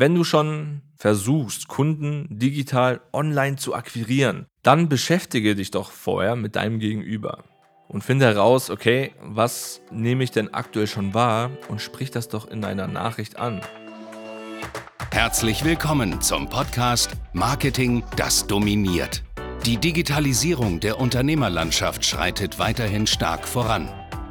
Wenn 0.00 0.14
du 0.14 0.22
schon 0.22 0.82
versuchst, 0.94 1.66
Kunden 1.66 2.28
digital 2.30 3.00
online 3.12 3.56
zu 3.56 3.74
akquirieren, 3.74 4.46
dann 4.62 4.88
beschäftige 4.88 5.56
dich 5.56 5.72
doch 5.72 5.90
vorher 5.90 6.36
mit 6.36 6.54
deinem 6.54 6.78
Gegenüber 6.78 7.42
und 7.88 8.04
finde 8.04 8.26
heraus, 8.26 8.70
okay, 8.70 9.12
was 9.20 9.80
nehme 9.90 10.22
ich 10.22 10.30
denn 10.30 10.54
aktuell 10.54 10.86
schon 10.86 11.14
wahr 11.14 11.50
und 11.66 11.80
sprich 11.80 12.12
das 12.12 12.28
doch 12.28 12.46
in 12.48 12.60
deiner 12.60 12.86
Nachricht 12.86 13.40
an. 13.40 13.60
Herzlich 15.10 15.64
willkommen 15.64 16.20
zum 16.20 16.48
Podcast 16.48 17.16
Marketing, 17.32 18.04
das 18.14 18.46
dominiert. 18.46 19.24
Die 19.66 19.78
Digitalisierung 19.78 20.78
der 20.78 21.00
Unternehmerlandschaft 21.00 22.04
schreitet 22.04 22.60
weiterhin 22.60 23.08
stark 23.08 23.48
voran. 23.48 23.88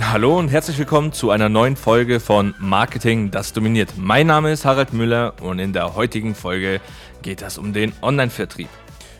Hallo 0.00 0.36
und 0.36 0.48
herzlich 0.48 0.76
willkommen 0.76 1.12
zu 1.12 1.30
einer 1.30 1.48
neuen 1.48 1.76
Folge 1.76 2.18
von 2.18 2.52
Marketing, 2.58 3.30
das 3.30 3.52
dominiert. 3.52 3.94
Mein 3.96 4.26
Name 4.26 4.50
ist 4.50 4.64
Harald 4.64 4.92
Müller 4.92 5.34
und 5.40 5.60
in 5.60 5.72
der 5.72 5.94
heutigen 5.94 6.34
Folge 6.34 6.80
geht 7.22 7.42
es 7.42 7.58
um 7.58 7.72
den 7.72 7.92
Online-Vertrieb. 8.02 8.68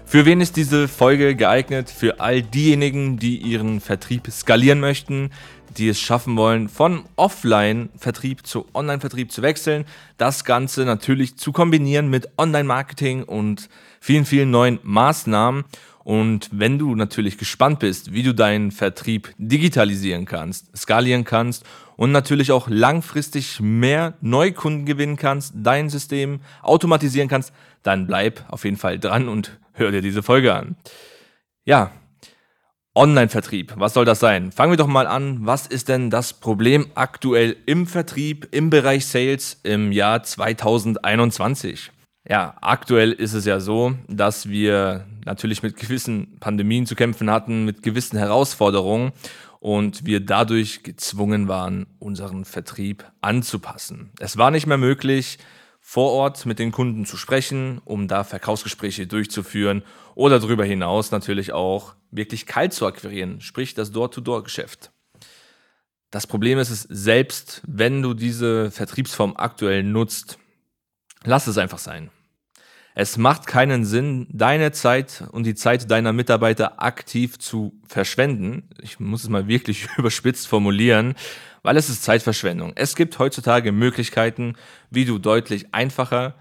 Für 0.04 0.26
wen 0.26 0.40
ist 0.40 0.56
diese 0.56 0.88
Folge 0.88 1.36
geeignet? 1.36 1.90
Für 1.90 2.18
all 2.18 2.42
diejenigen, 2.42 3.18
die 3.18 3.36
ihren 3.36 3.80
Vertrieb 3.80 4.26
skalieren 4.30 4.80
möchten, 4.80 5.30
die 5.76 5.88
es 5.88 6.00
schaffen 6.00 6.36
wollen, 6.36 6.68
von 6.68 7.04
Offline-Vertrieb 7.14 8.44
zu 8.44 8.66
Online-Vertrieb 8.74 9.30
zu 9.30 9.42
wechseln. 9.42 9.84
Das 10.18 10.44
Ganze 10.44 10.84
natürlich 10.84 11.36
zu 11.36 11.52
kombinieren 11.52 12.08
mit 12.08 12.28
Online-Marketing 12.36 13.22
und 13.22 13.68
vielen, 14.00 14.24
vielen 14.24 14.50
neuen 14.50 14.80
Maßnahmen. 14.82 15.64
Und 16.04 16.50
wenn 16.52 16.78
du 16.78 16.94
natürlich 16.94 17.38
gespannt 17.38 17.78
bist, 17.80 18.12
wie 18.12 18.22
du 18.22 18.34
deinen 18.34 18.70
Vertrieb 18.70 19.34
digitalisieren 19.38 20.26
kannst, 20.26 20.76
skalieren 20.76 21.24
kannst 21.24 21.64
und 21.96 22.12
natürlich 22.12 22.52
auch 22.52 22.68
langfristig 22.68 23.58
mehr 23.60 24.14
Neukunden 24.20 24.84
gewinnen 24.84 25.16
kannst, 25.16 25.54
dein 25.56 25.88
System 25.88 26.40
automatisieren 26.62 27.28
kannst, 27.28 27.52
dann 27.82 28.06
bleib 28.06 28.44
auf 28.48 28.64
jeden 28.64 28.76
Fall 28.76 28.98
dran 28.98 29.28
und 29.28 29.58
hör 29.72 29.90
dir 29.90 30.02
diese 30.02 30.22
Folge 30.22 30.54
an. 30.54 30.76
Ja, 31.64 31.90
Online-Vertrieb, 32.96 33.72
was 33.76 33.94
soll 33.94 34.04
das 34.04 34.20
sein? 34.20 34.52
Fangen 34.52 34.72
wir 34.72 34.76
doch 34.76 34.86
mal 34.86 35.08
an. 35.08 35.38
Was 35.40 35.66
ist 35.66 35.88
denn 35.88 36.10
das 36.10 36.34
Problem 36.34 36.86
aktuell 36.94 37.56
im 37.66 37.88
Vertrieb, 37.88 38.46
im 38.52 38.70
Bereich 38.70 39.06
Sales 39.06 39.58
im 39.64 39.90
Jahr 39.90 40.22
2021? 40.22 41.90
Ja, 42.28 42.54
aktuell 42.60 43.10
ist 43.12 43.34
es 43.34 43.46
ja 43.46 43.58
so, 43.58 43.94
dass 44.08 44.48
wir 44.48 45.06
natürlich 45.24 45.62
mit 45.62 45.76
gewissen 45.76 46.38
Pandemien 46.40 46.86
zu 46.86 46.94
kämpfen 46.94 47.30
hatten, 47.30 47.64
mit 47.64 47.82
gewissen 47.82 48.18
Herausforderungen 48.18 49.12
und 49.60 50.04
wir 50.04 50.20
dadurch 50.20 50.82
gezwungen 50.82 51.48
waren, 51.48 51.86
unseren 51.98 52.44
Vertrieb 52.44 53.04
anzupassen. 53.20 54.10
Es 54.20 54.36
war 54.36 54.50
nicht 54.50 54.66
mehr 54.66 54.78
möglich, 54.78 55.38
vor 55.86 56.12
Ort 56.12 56.46
mit 56.46 56.58
den 56.58 56.72
Kunden 56.72 57.04
zu 57.04 57.18
sprechen, 57.18 57.80
um 57.84 58.08
da 58.08 58.24
Verkaufsgespräche 58.24 59.06
durchzuführen 59.06 59.82
oder 60.14 60.40
darüber 60.40 60.64
hinaus 60.64 61.10
natürlich 61.10 61.52
auch 61.52 61.94
wirklich 62.10 62.46
kalt 62.46 62.72
zu 62.72 62.86
akquirieren, 62.86 63.42
sprich 63.42 63.74
das 63.74 63.92
Door-to-Door-Geschäft. 63.92 64.92
Das 66.10 66.26
Problem 66.26 66.58
ist 66.58 66.70
es 66.70 66.82
selbst, 66.82 67.60
wenn 67.66 68.00
du 68.00 68.14
diese 68.14 68.70
Vertriebsform 68.70 69.34
aktuell 69.36 69.82
nutzt, 69.82 70.38
lass 71.24 71.46
es 71.46 71.58
einfach 71.58 71.78
sein. 71.78 72.10
Es 72.96 73.16
macht 73.18 73.48
keinen 73.48 73.84
Sinn, 73.84 74.28
deine 74.30 74.70
Zeit 74.70 75.24
und 75.32 75.44
die 75.44 75.56
Zeit 75.56 75.90
deiner 75.90 76.12
Mitarbeiter 76.12 76.80
aktiv 76.80 77.38
zu 77.40 77.72
verschwenden. 77.88 78.68
Ich 78.80 79.00
muss 79.00 79.24
es 79.24 79.28
mal 79.28 79.48
wirklich 79.48 79.88
überspitzt 79.98 80.46
formulieren, 80.46 81.14
weil 81.62 81.76
es 81.76 81.88
ist 81.88 82.04
Zeitverschwendung. 82.04 82.72
Es 82.76 82.94
gibt 82.94 83.18
heutzutage 83.18 83.72
Möglichkeiten, 83.72 84.54
wie 84.90 85.04
du 85.04 85.18
deutlich 85.18 85.74
einfacher 85.74 86.36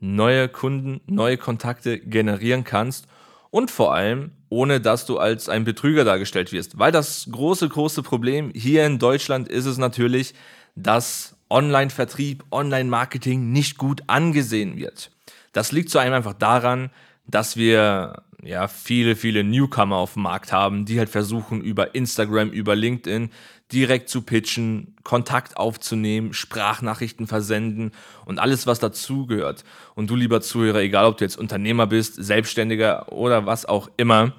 neue 0.00 0.48
Kunden, 0.48 1.00
neue 1.06 1.38
Kontakte 1.38 2.00
generieren 2.00 2.64
kannst 2.64 3.06
und 3.50 3.70
vor 3.70 3.94
allem 3.94 4.32
ohne 4.48 4.82
dass 4.82 5.06
du 5.06 5.18
als 5.18 5.48
ein 5.48 5.64
Betrüger 5.64 6.04
dargestellt 6.04 6.52
wirst. 6.52 6.78
Weil 6.78 6.92
das 6.92 7.26
große, 7.30 7.70
große 7.70 8.02
Problem 8.02 8.50
hier 8.54 8.84
in 8.84 8.98
Deutschland 8.98 9.48
ist 9.48 9.64
es 9.64 9.78
natürlich, 9.78 10.34
dass 10.74 11.36
Online-Vertrieb, 11.48 12.44
Online-Marketing 12.50 13.50
nicht 13.50 13.78
gut 13.78 14.02
angesehen 14.08 14.76
wird. 14.76 15.10
Das 15.52 15.72
liegt 15.72 15.90
zu 15.90 15.98
einem 15.98 16.14
einfach 16.14 16.34
daran, 16.34 16.90
dass 17.26 17.56
wir 17.56 18.22
ja 18.42 18.66
viele, 18.66 19.14
viele 19.14 19.44
Newcomer 19.44 19.96
auf 19.96 20.14
dem 20.14 20.22
Markt 20.22 20.52
haben, 20.52 20.84
die 20.84 20.98
halt 20.98 21.08
versuchen, 21.08 21.60
über 21.60 21.94
Instagram, 21.94 22.50
über 22.50 22.74
LinkedIn 22.74 23.30
direkt 23.72 24.08
zu 24.08 24.22
pitchen, 24.22 24.96
Kontakt 25.02 25.56
aufzunehmen, 25.56 26.34
Sprachnachrichten 26.34 27.26
versenden 27.26 27.92
und 28.26 28.38
alles, 28.38 28.66
was 28.66 28.80
dazugehört. 28.80 29.64
Und 29.94 30.10
du, 30.10 30.16
lieber 30.16 30.40
Zuhörer, 30.40 30.80
egal 30.80 31.06
ob 31.06 31.18
du 31.18 31.24
jetzt 31.24 31.38
Unternehmer 31.38 31.86
bist, 31.86 32.16
Selbstständiger 32.16 33.12
oder 33.12 33.46
was 33.46 33.64
auch 33.64 33.88
immer, 33.96 34.34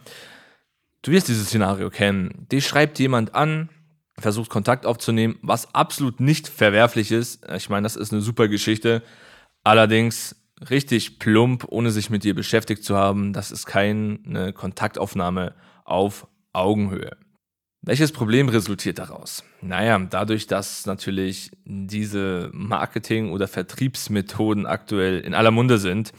du 1.01 1.11
wirst 1.11 1.29
dieses 1.29 1.47
Szenario 1.47 1.89
kennen. 1.89 2.47
Dich 2.51 2.67
schreibt 2.67 2.99
jemand 2.99 3.33
an, 3.33 3.69
versucht 4.19 4.49
Kontakt 4.49 4.85
aufzunehmen, 4.85 5.39
was 5.41 5.73
absolut 5.73 6.19
nicht 6.19 6.47
verwerflich 6.47 7.11
ist. 7.11 7.43
Ich 7.55 7.69
meine, 7.69 7.83
das 7.83 7.95
ist 7.95 8.11
eine 8.11 8.21
super 8.21 8.47
Geschichte. 8.47 9.01
Allerdings 9.63 10.35
richtig 10.69 11.19
plump, 11.19 11.65
ohne 11.69 11.91
sich 11.91 12.09
mit 12.09 12.23
dir 12.23 12.35
beschäftigt 12.35 12.83
zu 12.83 12.97
haben. 12.97 13.33
Das 13.33 13.51
ist 13.51 13.65
keine 13.65 14.53
Kontaktaufnahme 14.53 15.55
auf 15.85 16.27
Augenhöhe. 16.53 17.17
Welches 17.85 18.13
Problem 18.13 18.47
resultiert 18.47 18.97
daraus? 18.97 19.43
Naja, 19.61 19.99
dadurch, 19.99 20.47
dass 20.47 20.85
natürlich 20.85 21.51
diese 21.65 22.49
Marketing- 22.53 23.31
oder 23.31 23.49
Vertriebsmethoden 23.49 24.65
aktuell 24.65 25.19
in 25.19 25.33
aller 25.33 25.51
Munde 25.51 25.77
sind, 25.77 26.13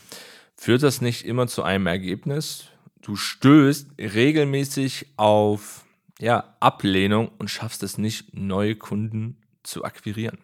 führt 0.56 0.82
das 0.82 1.00
nicht 1.00 1.24
immer 1.24 1.46
zu 1.46 1.62
einem 1.62 1.86
Ergebnis. 1.86 2.64
Du 3.00 3.16
stößt 3.16 3.92
regelmäßig 3.98 5.14
auf 5.16 5.84
ja, 6.18 6.54
Ablehnung 6.60 7.30
und 7.38 7.48
schaffst 7.48 7.82
es 7.82 7.96
nicht, 7.96 8.34
neue 8.34 8.76
Kunden 8.76 9.38
zu 9.62 9.84
akquirieren. 9.84 10.38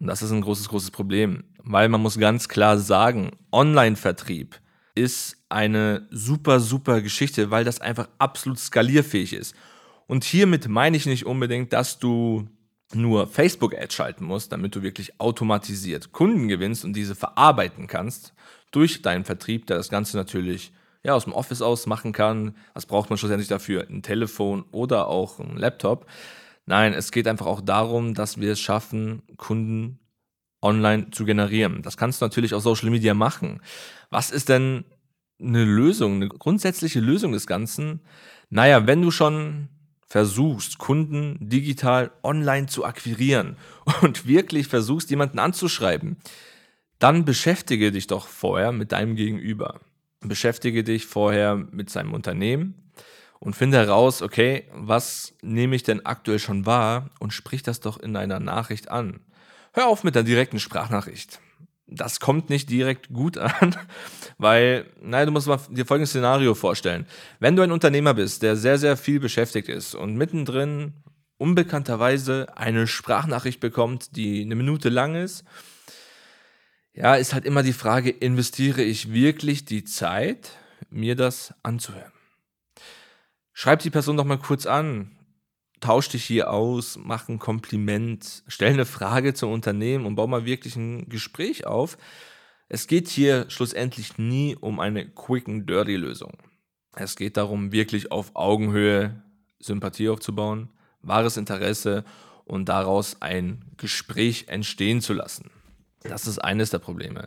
Und 0.00 0.06
das 0.06 0.22
ist 0.22 0.30
ein 0.30 0.40
großes, 0.40 0.68
großes 0.68 0.90
Problem, 0.90 1.44
weil 1.62 1.88
man 1.88 2.00
muss 2.00 2.18
ganz 2.18 2.48
klar 2.48 2.78
sagen, 2.78 3.32
Online-Vertrieb 3.52 4.60
ist 4.94 5.36
eine 5.48 6.06
super, 6.10 6.60
super 6.60 7.00
Geschichte, 7.00 7.50
weil 7.50 7.64
das 7.64 7.80
einfach 7.80 8.08
absolut 8.18 8.58
skalierfähig 8.58 9.32
ist. 9.32 9.54
Und 10.06 10.24
hiermit 10.24 10.68
meine 10.68 10.96
ich 10.96 11.06
nicht 11.06 11.26
unbedingt, 11.26 11.72
dass 11.72 11.98
du 11.98 12.48
nur 12.94 13.26
Facebook-Ads 13.26 13.94
schalten 13.94 14.24
musst, 14.24 14.52
damit 14.52 14.74
du 14.74 14.82
wirklich 14.82 15.20
automatisiert 15.20 16.12
Kunden 16.12 16.48
gewinnst 16.48 16.84
und 16.84 16.94
diese 16.94 17.14
verarbeiten 17.14 17.86
kannst 17.86 18.32
durch 18.70 19.02
deinen 19.02 19.24
Vertrieb, 19.24 19.66
der 19.66 19.76
das 19.76 19.90
Ganze 19.90 20.16
natürlich 20.16 20.72
ja, 21.04 21.14
aus 21.14 21.24
dem 21.24 21.32
Office 21.32 21.62
aus 21.62 21.86
machen 21.86 22.12
kann. 22.12 22.56
Was 22.74 22.86
braucht 22.86 23.10
man 23.10 23.18
schlussendlich 23.18 23.48
dafür? 23.48 23.86
Ein 23.88 24.02
Telefon 24.02 24.64
oder 24.72 25.08
auch 25.08 25.38
ein 25.38 25.56
Laptop. 25.56 26.06
Nein, 26.68 26.92
es 26.92 27.12
geht 27.12 27.26
einfach 27.26 27.46
auch 27.46 27.62
darum, 27.62 28.12
dass 28.12 28.38
wir 28.38 28.52
es 28.52 28.60
schaffen, 28.60 29.22
Kunden 29.38 30.00
online 30.60 31.10
zu 31.10 31.24
generieren. 31.24 31.80
Das 31.80 31.96
kannst 31.96 32.20
du 32.20 32.26
natürlich 32.26 32.52
auf 32.52 32.62
Social 32.62 32.90
Media 32.90 33.14
machen. 33.14 33.62
Was 34.10 34.30
ist 34.30 34.50
denn 34.50 34.84
eine 35.40 35.64
Lösung, 35.64 36.16
eine 36.16 36.28
grundsätzliche 36.28 37.00
Lösung 37.00 37.32
des 37.32 37.46
Ganzen? 37.46 38.00
Naja, 38.50 38.86
wenn 38.86 39.00
du 39.00 39.10
schon 39.10 39.68
versuchst, 40.08 40.76
Kunden 40.76 41.38
digital 41.40 42.10
online 42.22 42.66
zu 42.66 42.84
akquirieren 42.84 43.56
und 44.02 44.26
wirklich 44.26 44.68
versuchst, 44.68 45.08
jemanden 45.08 45.38
anzuschreiben, 45.38 46.18
dann 46.98 47.24
beschäftige 47.24 47.92
dich 47.92 48.08
doch 48.08 48.28
vorher 48.28 48.72
mit 48.72 48.92
deinem 48.92 49.16
Gegenüber. 49.16 49.80
Beschäftige 50.20 50.84
dich 50.84 51.06
vorher 51.06 51.56
mit 51.56 51.88
seinem 51.88 52.12
Unternehmen, 52.12 52.87
und 53.40 53.54
finde 53.54 53.78
heraus, 53.78 54.22
okay, 54.22 54.64
was 54.72 55.34
nehme 55.42 55.76
ich 55.76 55.82
denn 55.82 56.04
aktuell 56.04 56.38
schon 56.38 56.66
wahr 56.66 57.10
und 57.20 57.32
sprich 57.32 57.62
das 57.62 57.80
doch 57.80 57.98
in 57.98 58.14
deiner 58.14 58.40
Nachricht 58.40 58.90
an. 58.90 59.20
Hör 59.72 59.88
auf 59.88 60.04
mit 60.04 60.14
der 60.14 60.22
direkten 60.22 60.58
Sprachnachricht. 60.58 61.40
Das 61.86 62.20
kommt 62.20 62.50
nicht 62.50 62.68
direkt 62.68 63.12
gut 63.12 63.38
an, 63.38 63.76
weil, 64.36 64.86
naja, 65.00 65.26
du 65.26 65.32
musst 65.32 65.46
mal 65.46 65.60
dir 65.70 65.86
folgendes 65.86 66.10
Szenario 66.10 66.54
vorstellen. 66.54 67.06
Wenn 67.38 67.56
du 67.56 67.62
ein 67.62 67.72
Unternehmer 67.72 68.14
bist, 68.14 68.42
der 68.42 68.56
sehr, 68.56 68.78
sehr 68.78 68.96
viel 68.96 69.20
beschäftigt 69.20 69.68
ist 69.68 69.94
und 69.94 70.16
mittendrin 70.16 70.92
unbekannterweise 71.38 72.46
eine 72.56 72.86
Sprachnachricht 72.86 73.60
bekommt, 73.60 74.16
die 74.16 74.42
eine 74.42 74.56
Minute 74.56 74.88
lang 74.88 75.14
ist, 75.14 75.44
ja, 76.92 77.14
ist 77.14 77.32
halt 77.32 77.44
immer 77.44 77.62
die 77.62 77.72
Frage, 77.72 78.10
investiere 78.10 78.82
ich 78.82 79.12
wirklich 79.12 79.64
die 79.64 79.84
Zeit, 79.84 80.50
mir 80.90 81.14
das 81.14 81.54
anzuhören? 81.62 82.17
Schreib 83.60 83.80
die 83.80 83.90
Person 83.90 84.16
doch 84.16 84.24
mal 84.24 84.38
kurz 84.38 84.66
an, 84.66 85.10
tausch 85.80 86.08
dich 86.08 86.22
hier 86.22 86.52
aus, 86.52 86.96
mach 86.96 87.28
ein 87.28 87.40
Kompliment, 87.40 88.44
stell 88.46 88.72
eine 88.72 88.84
Frage 88.84 89.34
zum 89.34 89.50
Unternehmen 89.50 90.06
und 90.06 90.14
bau 90.14 90.28
mal 90.28 90.44
wirklich 90.44 90.76
ein 90.76 91.08
Gespräch 91.08 91.66
auf. 91.66 91.98
Es 92.68 92.86
geht 92.86 93.08
hier 93.08 93.46
schlussendlich 93.50 94.16
nie 94.16 94.54
um 94.54 94.78
eine 94.78 95.08
quick 95.08 95.48
and 95.48 95.68
dirty 95.68 95.96
Lösung. 95.96 96.34
Es 96.94 97.16
geht 97.16 97.36
darum, 97.36 97.72
wirklich 97.72 98.12
auf 98.12 98.30
Augenhöhe 98.36 99.24
Sympathie 99.58 100.08
aufzubauen, 100.08 100.68
wahres 101.02 101.36
Interesse 101.36 102.04
und 102.44 102.68
daraus 102.68 103.20
ein 103.22 103.64
Gespräch 103.76 104.44
entstehen 104.46 105.00
zu 105.00 105.14
lassen. 105.14 105.50
Das 106.04 106.28
ist 106.28 106.38
eines 106.38 106.70
der 106.70 106.78
Probleme. 106.78 107.26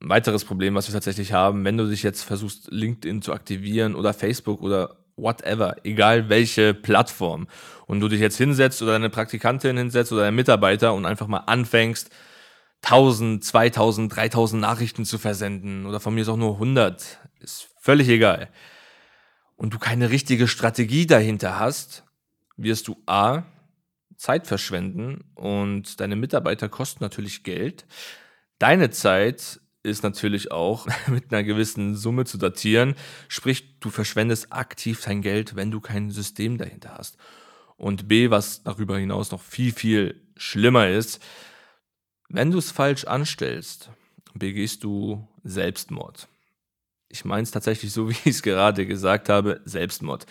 Ein 0.00 0.08
weiteres 0.08 0.44
Problem, 0.44 0.76
was 0.76 0.86
wir 0.86 0.92
tatsächlich 0.92 1.32
haben, 1.32 1.64
wenn 1.64 1.78
du 1.78 1.88
dich 1.88 2.04
jetzt 2.04 2.22
versuchst, 2.22 2.68
LinkedIn 2.70 3.22
zu 3.22 3.32
aktivieren 3.32 3.96
oder 3.96 4.14
Facebook 4.14 4.62
oder 4.62 5.01
whatever, 5.22 5.76
egal 5.84 6.28
welche 6.28 6.74
Plattform, 6.74 7.46
und 7.86 8.00
du 8.00 8.08
dich 8.08 8.20
jetzt 8.20 8.38
hinsetzt 8.38 8.82
oder 8.82 8.92
deine 8.92 9.10
Praktikantin 9.10 9.76
hinsetzt 9.76 10.12
oder 10.12 10.22
deinen 10.22 10.36
Mitarbeiter 10.36 10.94
und 10.94 11.04
einfach 11.04 11.26
mal 11.26 11.44
anfängst, 11.46 12.10
1000, 12.82 13.44
2000, 13.44 14.16
3000 14.16 14.60
Nachrichten 14.60 15.04
zu 15.04 15.18
versenden 15.18 15.86
oder 15.86 16.00
von 16.00 16.14
mir 16.14 16.22
ist 16.22 16.28
auch 16.28 16.36
nur 16.36 16.54
100, 16.54 17.18
ist 17.40 17.68
völlig 17.80 18.08
egal. 18.08 18.48
Und 19.56 19.74
du 19.74 19.78
keine 19.78 20.10
richtige 20.10 20.48
Strategie 20.48 21.06
dahinter 21.06 21.60
hast, 21.60 22.04
wirst 22.56 22.88
du 22.88 22.96
A, 23.06 23.44
Zeit 24.16 24.46
verschwenden 24.46 25.24
und 25.34 26.00
deine 26.00 26.16
Mitarbeiter 26.16 26.68
kosten 26.68 27.02
natürlich 27.02 27.42
Geld. 27.42 27.86
Deine 28.58 28.90
Zeit 28.90 29.60
ist 29.82 30.02
natürlich 30.02 30.50
auch 30.50 30.86
mit 31.08 31.32
einer 31.32 31.42
gewissen 31.42 31.96
Summe 31.96 32.24
zu 32.24 32.38
datieren. 32.38 32.94
Sprich, 33.28 33.78
du 33.80 33.90
verschwendest 33.90 34.52
aktiv 34.52 35.02
dein 35.04 35.22
Geld, 35.22 35.56
wenn 35.56 35.70
du 35.70 35.80
kein 35.80 36.10
System 36.10 36.58
dahinter 36.58 36.96
hast. 36.96 37.16
Und 37.76 38.08
B, 38.08 38.30
was 38.30 38.62
darüber 38.62 38.98
hinaus 38.98 39.30
noch 39.30 39.42
viel, 39.42 39.72
viel 39.72 40.20
schlimmer 40.36 40.88
ist, 40.88 41.20
wenn 42.28 42.50
du 42.50 42.58
es 42.58 42.70
falsch 42.70 43.04
anstellst, 43.04 43.90
begehst 44.34 44.84
du 44.84 45.26
Selbstmord. 45.44 46.28
Ich 47.08 47.24
meine 47.24 47.42
es 47.42 47.50
tatsächlich 47.50 47.92
so, 47.92 48.08
wie 48.08 48.16
ich 48.24 48.36
es 48.36 48.42
gerade 48.42 48.86
gesagt 48.86 49.28
habe, 49.28 49.60
Selbstmord. 49.64 50.26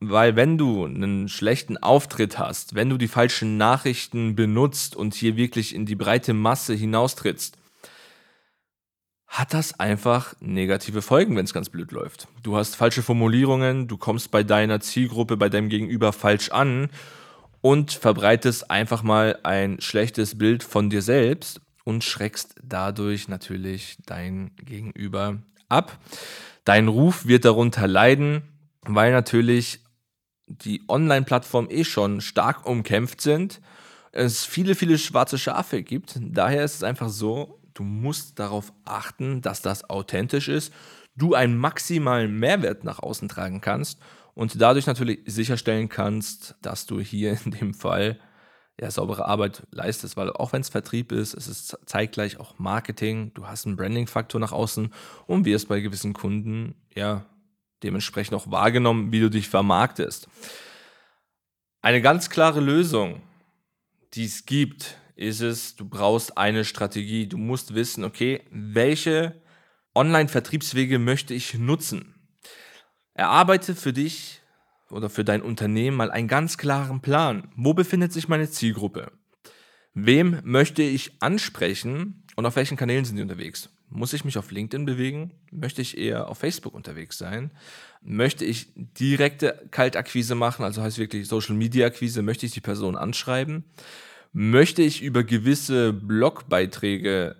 Weil 0.00 0.36
wenn 0.36 0.58
du 0.58 0.84
einen 0.84 1.28
schlechten 1.28 1.76
Auftritt 1.78 2.38
hast, 2.38 2.74
wenn 2.74 2.90
du 2.90 2.98
die 2.98 3.08
falschen 3.08 3.56
Nachrichten 3.56 4.34
benutzt 4.34 4.96
und 4.96 5.14
hier 5.14 5.36
wirklich 5.36 5.74
in 5.74 5.86
die 5.86 5.94
breite 5.94 6.34
Masse 6.34 6.74
hinaustrittst, 6.74 7.56
hat 9.34 9.52
das 9.52 9.80
einfach 9.80 10.34
negative 10.38 11.02
Folgen, 11.02 11.36
wenn 11.36 11.44
es 11.44 11.52
ganz 11.52 11.68
blöd 11.68 11.90
läuft. 11.90 12.28
Du 12.44 12.56
hast 12.56 12.76
falsche 12.76 13.02
Formulierungen, 13.02 13.88
du 13.88 13.96
kommst 13.96 14.30
bei 14.30 14.44
deiner 14.44 14.78
Zielgruppe, 14.78 15.36
bei 15.36 15.48
deinem 15.48 15.68
Gegenüber 15.68 16.12
falsch 16.12 16.50
an 16.50 16.88
und 17.60 17.90
verbreitest 17.90 18.70
einfach 18.70 19.02
mal 19.02 19.36
ein 19.42 19.80
schlechtes 19.80 20.38
Bild 20.38 20.62
von 20.62 20.88
dir 20.88 21.02
selbst 21.02 21.60
und 21.82 22.04
schreckst 22.04 22.54
dadurch 22.62 23.26
natürlich 23.26 23.98
dein 24.06 24.52
Gegenüber 24.54 25.42
ab. 25.68 25.98
Dein 26.64 26.86
Ruf 26.86 27.26
wird 27.26 27.44
darunter 27.44 27.88
leiden, 27.88 28.42
weil 28.82 29.10
natürlich 29.10 29.80
die 30.46 30.84
Online-Plattformen 30.86 31.70
eh 31.70 31.82
schon 31.82 32.20
stark 32.20 32.66
umkämpft 32.66 33.20
sind, 33.20 33.60
es 34.12 34.44
viele, 34.44 34.76
viele 34.76 34.96
schwarze 34.96 35.38
Schafe 35.38 35.82
gibt. 35.82 36.20
Daher 36.20 36.64
ist 36.64 36.76
es 36.76 36.82
einfach 36.84 37.08
so, 37.08 37.58
du 37.74 37.82
musst 37.82 38.38
darauf 38.38 38.72
achten, 38.84 39.42
dass 39.42 39.62
das 39.62 39.88
authentisch 39.90 40.48
ist, 40.48 40.72
du 41.16 41.34
einen 41.34 41.58
maximalen 41.58 42.38
Mehrwert 42.38 42.84
nach 42.84 43.00
außen 43.00 43.28
tragen 43.28 43.60
kannst 43.60 44.00
und 44.34 44.60
dadurch 44.60 44.86
natürlich 44.86 45.20
sicherstellen 45.26 45.88
kannst, 45.88 46.56
dass 46.62 46.86
du 46.86 47.00
hier 47.00 47.38
in 47.44 47.50
dem 47.50 47.74
Fall 47.74 48.18
ja, 48.80 48.90
saubere 48.90 49.26
Arbeit 49.26 49.62
leistest, 49.70 50.16
weil 50.16 50.30
auch 50.30 50.52
wenn 50.52 50.60
es 50.60 50.68
Vertrieb 50.68 51.12
ist, 51.12 51.34
es 51.34 51.46
ist 51.46 51.78
zeitgleich 51.86 52.40
auch 52.40 52.58
Marketing, 52.58 53.32
du 53.34 53.46
hast 53.46 53.66
einen 53.66 53.76
Branding-Faktor 53.76 54.40
nach 54.40 54.52
außen 54.52 54.92
und 55.26 55.44
wirst 55.44 55.68
bei 55.68 55.80
gewissen 55.80 56.12
Kunden 56.12 56.74
ja 56.94 57.24
dementsprechend 57.84 58.34
auch 58.34 58.50
wahrgenommen, 58.50 59.12
wie 59.12 59.20
du 59.20 59.30
dich 59.30 59.48
vermarktest. 59.48 60.28
Eine 61.82 62.00
ganz 62.00 62.30
klare 62.30 62.60
Lösung, 62.60 63.20
die 64.14 64.24
es 64.24 64.46
gibt, 64.46 64.96
ist 65.16 65.40
es, 65.40 65.76
du 65.76 65.88
brauchst 65.88 66.36
eine 66.36 66.64
Strategie. 66.64 67.26
Du 67.26 67.38
musst 67.38 67.74
wissen, 67.74 68.04
okay, 68.04 68.42
welche 68.50 69.40
Online-Vertriebswege 69.94 70.98
möchte 70.98 71.34
ich 71.34 71.54
nutzen? 71.54 72.14
Erarbeite 73.14 73.74
für 73.74 73.92
dich 73.92 74.40
oder 74.90 75.08
für 75.08 75.24
dein 75.24 75.42
Unternehmen 75.42 75.96
mal 75.96 76.10
einen 76.10 76.28
ganz 76.28 76.58
klaren 76.58 77.00
Plan. 77.00 77.48
Wo 77.56 77.74
befindet 77.74 78.12
sich 78.12 78.28
meine 78.28 78.50
Zielgruppe? 78.50 79.12
Wem 79.92 80.40
möchte 80.42 80.82
ich 80.82 81.12
ansprechen 81.20 82.24
und 82.34 82.46
auf 82.46 82.56
welchen 82.56 82.76
Kanälen 82.76 83.04
sind 83.04 83.16
die 83.16 83.22
unterwegs? 83.22 83.70
Muss 83.90 84.12
ich 84.12 84.24
mich 84.24 84.38
auf 84.38 84.50
LinkedIn 84.50 84.86
bewegen? 84.86 85.32
Möchte 85.52 85.80
ich 85.80 85.96
eher 85.96 86.28
auf 86.28 86.38
Facebook 86.38 86.74
unterwegs 86.74 87.16
sein? 87.16 87.52
Möchte 88.02 88.44
ich 88.44 88.72
direkte 88.74 89.68
Kaltakquise 89.70 90.34
machen, 90.34 90.64
also 90.64 90.82
heißt 90.82 90.98
wirklich 90.98 91.28
Social 91.28 91.54
Media 91.54 91.86
Akquise? 91.86 92.22
Möchte 92.22 92.46
ich 92.46 92.52
die 92.52 92.60
Person 92.60 92.96
anschreiben? 92.96 93.64
Möchte 94.36 94.82
ich 94.82 95.00
über 95.00 95.22
gewisse 95.22 95.92
Blogbeiträge 95.92 97.36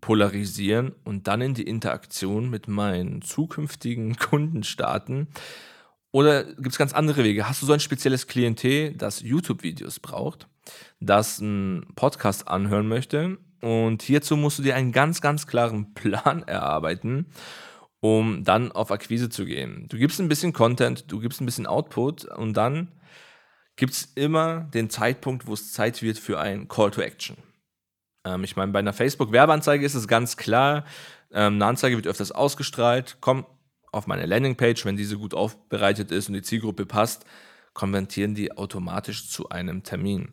polarisieren 0.00 0.94
und 1.04 1.28
dann 1.28 1.42
in 1.42 1.52
die 1.52 1.64
Interaktion 1.64 2.48
mit 2.48 2.68
meinen 2.68 3.20
zukünftigen 3.20 4.16
Kunden 4.18 4.62
starten? 4.62 5.28
Oder 6.10 6.44
gibt 6.44 6.68
es 6.68 6.78
ganz 6.78 6.94
andere 6.94 7.22
Wege? 7.22 7.46
Hast 7.46 7.60
du 7.60 7.66
so 7.66 7.74
ein 7.74 7.80
spezielles 7.80 8.26
Klientel, 8.26 8.94
das 8.94 9.20
YouTube-Videos 9.20 10.00
braucht, 10.00 10.48
das 11.00 11.38
einen 11.38 11.86
Podcast 11.96 12.48
anhören 12.48 12.88
möchte? 12.88 13.36
Und 13.60 14.00
hierzu 14.00 14.34
musst 14.38 14.58
du 14.58 14.62
dir 14.62 14.74
einen 14.74 14.92
ganz, 14.92 15.20
ganz 15.20 15.46
klaren 15.46 15.92
Plan 15.92 16.44
erarbeiten, 16.44 17.26
um 18.00 18.42
dann 18.42 18.72
auf 18.72 18.90
Akquise 18.90 19.28
zu 19.28 19.44
gehen. 19.44 19.84
Du 19.90 19.98
gibst 19.98 20.18
ein 20.18 20.28
bisschen 20.28 20.54
Content, 20.54 21.12
du 21.12 21.20
gibst 21.20 21.42
ein 21.42 21.46
bisschen 21.46 21.66
Output 21.66 22.24
und 22.24 22.54
dann 22.54 22.88
gibt 23.78 23.94
es 23.94 24.12
immer 24.16 24.68
den 24.74 24.90
Zeitpunkt, 24.90 25.46
wo 25.46 25.54
es 25.54 25.72
Zeit 25.72 26.02
wird 26.02 26.18
für 26.18 26.38
ein 26.38 26.68
Call 26.68 26.90
to 26.90 27.00
Action. 27.00 27.36
Ähm, 28.24 28.44
ich 28.44 28.56
meine, 28.56 28.72
bei 28.72 28.80
einer 28.80 28.92
Facebook-Werbeanzeige 28.92 29.86
ist 29.86 29.94
es 29.94 30.08
ganz 30.08 30.36
klar, 30.36 30.84
ähm, 31.32 31.54
eine 31.54 31.66
Anzeige 31.66 31.96
wird 31.96 32.08
öfters 32.08 32.32
ausgestrahlt, 32.32 33.18
komm, 33.20 33.46
auf 33.92 34.06
meine 34.06 34.26
Landingpage, 34.26 34.84
wenn 34.84 34.96
diese 34.96 35.16
gut 35.16 35.32
aufbereitet 35.32 36.10
ist 36.10 36.28
und 36.28 36.34
die 36.34 36.42
Zielgruppe 36.42 36.84
passt, 36.84 37.24
konvertieren 37.72 38.34
die 38.34 38.52
automatisch 38.52 39.30
zu 39.30 39.48
einem 39.48 39.84
Termin. 39.84 40.32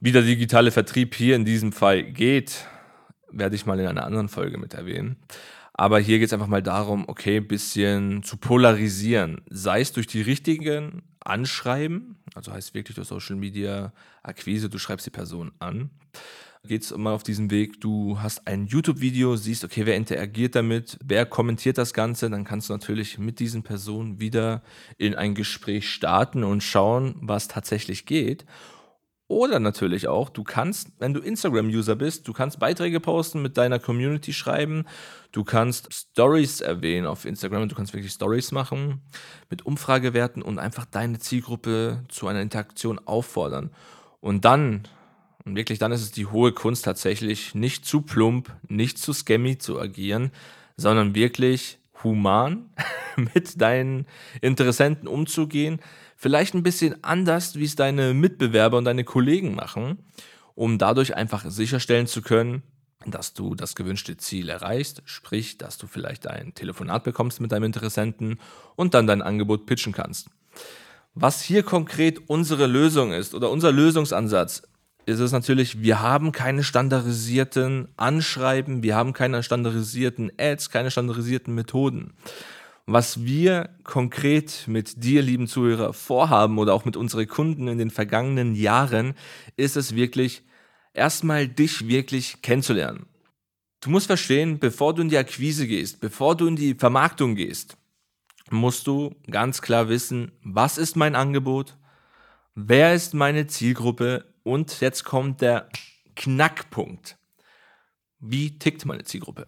Wie 0.00 0.12
der 0.12 0.22
digitale 0.22 0.70
Vertrieb 0.70 1.14
hier 1.14 1.36
in 1.36 1.44
diesem 1.44 1.72
Fall 1.72 2.02
geht, 2.02 2.64
werde 3.30 3.56
ich 3.56 3.66
mal 3.66 3.78
in 3.78 3.86
einer 3.86 4.04
anderen 4.04 4.28
Folge 4.28 4.56
mit 4.56 4.72
erwähnen. 4.72 5.16
Aber 5.74 6.00
hier 6.00 6.18
geht 6.18 6.28
es 6.28 6.32
einfach 6.32 6.46
mal 6.48 6.62
darum, 6.62 7.04
okay, 7.08 7.36
ein 7.36 7.46
bisschen 7.46 8.22
zu 8.22 8.38
polarisieren. 8.38 9.42
Sei 9.48 9.80
es 9.80 9.92
durch 9.92 10.06
die 10.06 10.22
richtigen 10.22 11.02
Anschreiben, 11.20 12.17
also 12.34 12.52
heißt 12.52 12.74
wirklich 12.74 12.94
durch 12.94 13.08
Social 13.08 13.36
Media 13.36 13.92
Akquise, 14.22 14.68
du 14.68 14.78
schreibst 14.78 15.06
die 15.06 15.10
Person 15.10 15.52
an 15.58 15.90
geht 16.64 16.82
es 16.82 16.90
immer 16.90 17.12
auf 17.12 17.22
diesem 17.22 17.50
Weg, 17.50 17.80
du 17.80 18.20
hast 18.20 18.46
ein 18.46 18.66
YouTube-Video, 18.66 19.36
siehst, 19.36 19.64
okay, 19.64 19.86
wer 19.86 19.96
interagiert 19.96 20.54
damit, 20.54 20.98
wer 21.04 21.24
kommentiert 21.26 21.78
das 21.78 21.94
Ganze, 21.94 22.30
dann 22.30 22.44
kannst 22.44 22.68
du 22.68 22.72
natürlich 22.72 23.18
mit 23.18 23.38
diesen 23.38 23.62
Personen 23.62 24.20
wieder 24.20 24.62
in 24.96 25.14
ein 25.14 25.34
Gespräch 25.34 25.88
starten 25.90 26.44
und 26.44 26.62
schauen, 26.62 27.14
was 27.20 27.48
tatsächlich 27.48 28.06
geht. 28.06 28.44
Oder 29.28 29.60
natürlich 29.60 30.08
auch, 30.08 30.30
du 30.30 30.42
kannst, 30.42 30.90
wenn 30.98 31.12
du 31.12 31.20
Instagram-User 31.20 31.96
bist, 31.96 32.26
du 32.26 32.32
kannst 32.32 32.58
Beiträge 32.58 32.98
posten, 32.98 33.42
mit 33.42 33.58
deiner 33.58 33.78
Community 33.78 34.32
schreiben, 34.32 34.86
du 35.32 35.44
kannst 35.44 35.92
Stories 35.92 36.62
erwähnen 36.62 37.06
auf 37.06 37.26
Instagram, 37.26 37.68
du 37.68 37.74
kannst 37.74 37.92
wirklich 37.92 38.12
Stories 38.12 38.52
machen 38.52 39.02
mit 39.50 39.66
Umfragewerten 39.66 40.42
und 40.42 40.58
einfach 40.58 40.86
deine 40.86 41.18
Zielgruppe 41.18 42.04
zu 42.08 42.26
einer 42.26 42.40
Interaktion 42.40 42.98
auffordern. 43.06 43.70
Und 44.20 44.46
dann 44.46 44.88
und 45.48 45.56
wirklich, 45.56 45.78
dann 45.78 45.92
ist 45.92 46.02
es 46.02 46.10
die 46.10 46.26
hohe 46.26 46.52
Kunst 46.52 46.84
tatsächlich, 46.84 47.54
nicht 47.54 47.86
zu 47.86 48.02
plump, 48.02 48.54
nicht 48.68 48.98
zu 48.98 49.14
scammy 49.14 49.56
zu 49.56 49.80
agieren, 49.80 50.30
sondern 50.76 51.14
wirklich 51.14 51.78
human 52.04 52.68
mit 53.16 53.60
deinen 53.60 54.06
Interessenten 54.42 55.08
umzugehen. 55.08 55.80
Vielleicht 56.20 56.52
ein 56.54 56.64
bisschen 56.64 57.04
anders, 57.04 57.54
wie 57.54 57.64
es 57.64 57.76
deine 57.76 58.12
Mitbewerber 58.12 58.76
und 58.76 58.86
deine 58.86 59.04
Kollegen 59.04 59.54
machen, 59.54 59.98
um 60.56 60.76
dadurch 60.76 61.14
einfach 61.14 61.48
sicherstellen 61.48 62.08
zu 62.08 62.22
können, 62.22 62.64
dass 63.06 63.34
du 63.34 63.54
das 63.54 63.76
gewünschte 63.76 64.16
Ziel 64.16 64.48
erreichst, 64.48 65.00
sprich, 65.04 65.58
dass 65.58 65.78
du 65.78 65.86
vielleicht 65.86 66.26
ein 66.26 66.54
Telefonat 66.54 67.04
bekommst 67.04 67.40
mit 67.40 67.52
deinem 67.52 67.62
Interessenten 67.62 68.40
und 68.74 68.94
dann 68.94 69.06
dein 69.06 69.22
Angebot 69.22 69.64
pitchen 69.66 69.92
kannst. 69.92 70.28
Was 71.14 71.40
hier 71.40 71.62
konkret 71.62 72.28
unsere 72.28 72.66
Lösung 72.66 73.12
ist 73.12 73.32
oder 73.32 73.48
unser 73.48 73.70
Lösungsansatz, 73.70 74.62
ist 75.06 75.20
es 75.20 75.30
natürlich, 75.30 75.82
wir 75.82 76.02
haben 76.02 76.32
keine 76.32 76.64
standardisierten 76.64 77.90
Anschreiben, 77.96 78.82
wir 78.82 78.96
haben 78.96 79.12
keine 79.12 79.44
standardisierten 79.44 80.32
Ads, 80.36 80.70
keine 80.70 80.90
standardisierten 80.90 81.54
Methoden. 81.54 82.14
Was 82.90 83.22
wir 83.22 83.68
konkret 83.84 84.64
mit 84.66 85.04
dir, 85.04 85.20
lieben 85.20 85.46
Zuhörer, 85.46 85.92
vorhaben 85.92 86.56
oder 86.56 86.72
auch 86.72 86.86
mit 86.86 86.96
unseren 86.96 87.28
Kunden 87.28 87.68
in 87.68 87.76
den 87.76 87.90
vergangenen 87.90 88.54
Jahren, 88.54 89.12
ist 89.58 89.76
es 89.76 89.94
wirklich, 89.94 90.42
erstmal 90.94 91.48
dich 91.48 91.86
wirklich 91.86 92.40
kennenzulernen. 92.40 93.04
Du 93.80 93.90
musst 93.90 94.06
verstehen, 94.06 94.58
bevor 94.58 94.94
du 94.94 95.02
in 95.02 95.10
die 95.10 95.18
Akquise 95.18 95.66
gehst, 95.66 96.00
bevor 96.00 96.34
du 96.34 96.46
in 96.46 96.56
die 96.56 96.74
Vermarktung 96.76 97.34
gehst, 97.34 97.76
musst 98.48 98.86
du 98.86 99.14
ganz 99.30 99.60
klar 99.60 99.90
wissen, 99.90 100.32
was 100.42 100.78
ist 100.78 100.96
mein 100.96 101.14
Angebot, 101.14 101.76
wer 102.54 102.94
ist 102.94 103.12
meine 103.12 103.48
Zielgruppe 103.48 104.32
und 104.44 104.80
jetzt 104.80 105.04
kommt 105.04 105.42
der 105.42 105.68
Knackpunkt. 106.16 107.18
Wie 108.18 108.58
tickt 108.58 108.86
meine 108.86 109.04
Zielgruppe? 109.04 109.46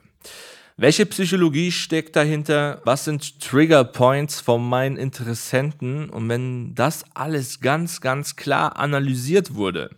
Welche 0.81 1.05
Psychologie 1.05 1.73
steckt 1.73 2.17
dahinter? 2.17 2.81
Was 2.87 3.05
sind 3.05 3.39
Trigger 3.39 3.85
Points 3.85 4.41
von 4.41 4.67
meinen 4.67 4.97
Interessenten? 4.97 6.09
Und 6.09 6.31
wenn 6.31 6.75
das 6.75 7.05
alles 7.13 7.61
ganz, 7.61 8.01
ganz 8.01 8.35
klar 8.35 8.79
analysiert 8.79 9.55
wurde, 9.55 9.91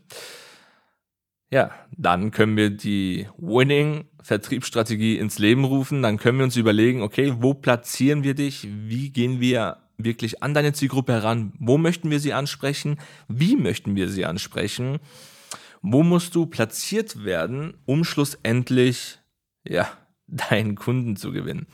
ja, 1.53 1.71
dann 1.97 2.33
können 2.33 2.57
wir 2.57 2.71
die 2.71 3.29
Winning 3.39 4.07
Vertriebsstrategie 4.25 5.19
ins 5.19 5.39
Leben 5.39 5.65
rufen. 5.65 6.03
Dann 6.03 6.17
können 6.17 6.39
wir 6.39 6.45
uns 6.47 6.57
überlegen, 6.57 7.03
okay, 7.03 7.33
wo 7.39 7.55
platzieren 7.55 8.25
wir 8.25 8.35
dich? 8.35 8.67
Wie 8.69 9.11
gehen 9.11 9.39
wir 9.39 9.77
wirklich 9.99 10.43
an 10.43 10.53
deine 10.53 10.73
Zielgruppe 10.73 11.13
heran? 11.13 11.53
Wo 11.61 11.79
möchten 11.79 12.11
wir 12.11 12.19
sie 12.19 12.33
ansprechen? 12.33 12.99
Wie 13.29 13.55
möchten 13.55 13.95
wir 13.95 14.09
sie 14.09 14.25
ansprechen? 14.25 14.99
Wo 15.81 16.03
musst 16.03 16.35
du 16.35 16.47
platziert 16.47 17.25
werden, 17.25 17.75
um 17.85 18.03
schlussendlich, 18.03 19.21
ja, 19.63 19.89
deinen 20.33 20.75
Kunden 20.75 21.17
zu 21.17 21.33
gewinnen? 21.33 21.67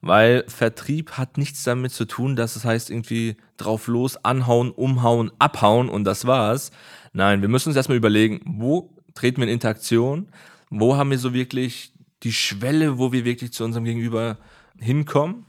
Weil 0.00 0.44
Vertrieb 0.48 1.12
hat 1.12 1.38
nichts 1.38 1.62
damit 1.62 1.92
zu 1.92 2.04
tun, 2.06 2.34
dass 2.34 2.56
es 2.56 2.64
heißt 2.64 2.90
irgendwie 2.90 3.36
drauf 3.56 3.86
los, 3.86 4.22
anhauen, 4.24 4.72
umhauen, 4.72 5.30
abhauen 5.38 5.88
und 5.88 6.04
das 6.04 6.26
war's. 6.26 6.72
Nein, 7.12 7.40
wir 7.40 7.48
müssen 7.48 7.68
uns 7.68 7.76
erstmal 7.76 7.98
überlegen, 7.98 8.40
wo 8.44 8.90
treten 9.14 9.40
wir 9.40 9.46
in 9.46 9.54
Interaktion? 9.54 10.28
Wo 10.70 10.96
haben 10.96 11.10
wir 11.10 11.18
so 11.18 11.34
wirklich 11.34 11.92
die 12.24 12.32
Schwelle, 12.32 12.98
wo 12.98 13.12
wir 13.12 13.24
wirklich 13.24 13.52
zu 13.52 13.64
unserem 13.64 13.84
Gegenüber 13.84 14.38
hinkommen? 14.78 15.46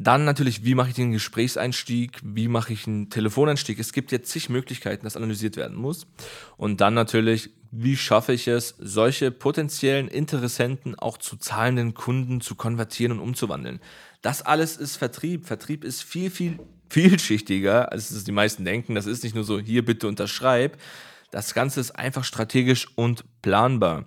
Dann 0.00 0.24
natürlich, 0.24 0.64
wie 0.64 0.76
mache 0.76 0.90
ich 0.90 0.94
den 0.94 1.10
Gesprächseinstieg, 1.10 2.20
wie 2.22 2.46
mache 2.46 2.72
ich 2.72 2.86
einen 2.86 3.10
Telefoneinstieg. 3.10 3.80
Es 3.80 3.92
gibt 3.92 4.12
jetzt 4.12 4.30
zig 4.30 4.48
Möglichkeiten, 4.48 5.04
das 5.04 5.16
analysiert 5.16 5.56
werden 5.56 5.76
muss. 5.76 6.06
Und 6.56 6.80
dann 6.80 6.94
natürlich, 6.94 7.50
wie 7.72 7.96
schaffe 7.96 8.32
ich 8.32 8.46
es, 8.46 8.76
solche 8.78 9.32
potenziellen 9.32 10.06
Interessenten 10.06 10.94
auch 10.94 11.18
zu 11.18 11.36
zahlenden 11.36 11.94
Kunden 11.94 12.40
zu 12.40 12.54
konvertieren 12.54 13.10
und 13.10 13.18
umzuwandeln. 13.18 13.80
Das 14.22 14.40
alles 14.40 14.76
ist 14.76 14.96
Vertrieb. 14.96 15.46
Vertrieb 15.46 15.82
ist 15.82 16.04
viel, 16.04 16.30
viel 16.30 16.60
vielschichtiger, 16.88 17.90
als 17.90 18.12
es 18.12 18.22
die 18.22 18.32
meisten 18.32 18.64
denken. 18.64 18.94
Das 18.94 19.06
ist 19.06 19.24
nicht 19.24 19.34
nur 19.34 19.44
so, 19.44 19.58
hier 19.58 19.84
bitte 19.84 20.06
unterschreib. 20.06 20.78
Das 21.32 21.54
Ganze 21.54 21.80
ist 21.80 21.90
einfach 21.90 22.22
strategisch 22.22 22.86
und 22.94 23.24
planbar. 23.42 24.06